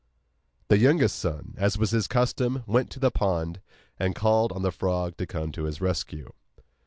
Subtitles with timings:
[0.69, 3.61] The youngest son, as was his custom, went to the pond,
[3.99, 6.33] and called on the frog to come to his rescue.